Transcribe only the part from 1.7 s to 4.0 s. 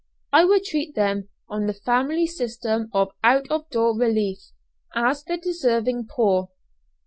family system of out of door